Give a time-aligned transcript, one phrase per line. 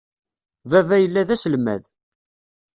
[0.69, 1.83] Baba yella d aselmad.